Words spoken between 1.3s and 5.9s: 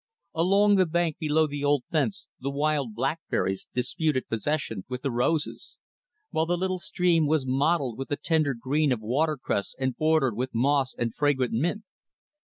the old fence, the wild blackberries disputed possession with the roses;